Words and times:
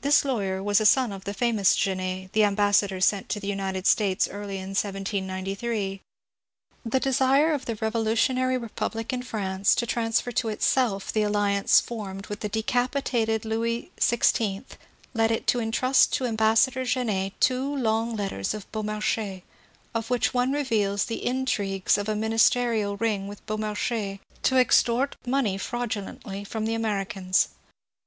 This 0.00 0.24
lawyer 0.24 0.62
was 0.62 0.80
a 0.80 0.86
son 0.86 1.12
of 1.12 1.24
the 1.24 1.34
famous 1.34 1.76
Genet, 1.76 2.32
the 2.32 2.44
ambassador 2.44 2.98
sent 2.98 3.28
to 3.28 3.38
the 3.38 3.46
United 3.48 3.86
States 3.86 4.26
early 4.26 4.56
in 4.56 4.70
1793. 4.70 6.00
The 6.86 6.98
de^ 6.98 7.12
sire 7.14 7.52
of 7.52 7.66
the 7.66 7.74
revolutionary 7.74 8.56
republic 8.56 9.12
in 9.12 9.22
France 9.22 9.74
to 9.74 9.84
transfer 9.84 10.32
to 10.32 10.48
itself 10.48 11.12
the 11.12 11.24
alliance 11.24 11.78
formed 11.78 12.28
with 12.28 12.40
the 12.40 12.48
decapitated 12.48 13.44
Louis 13.44 13.92
XVI 13.98 14.64
led 15.12 15.30
it 15.30 15.46
to 15.48 15.60
entrust 15.60 16.10
to 16.14 16.24
ambassador 16.24 16.86
Genet 16.86 17.34
two 17.38 17.76
long 17.76 18.16
letters 18.16 18.54
of 18.54 18.64
Beaumarehais, 18.72 19.42
of 19.94 20.08
which 20.08 20.32
one 20.32 20.52
reveals 20.52 21.04
the 21.04 21.26
intrigues 21.26 21.98
of 21.98 22.08
a 22.08 22.14
minis 22.14 22.48
terial 22.50 22.98
ring 22.98 23.28
with 23.28 23.44
Beaumarehais 23.44 24.20
to 24.44 24.56
extort 24.56 25.16
money 25.26 25.58
fraudulentiy 25.58 26.46
from 26.46 26.64
the 26.64 26.72
Americans. 26.72 27.48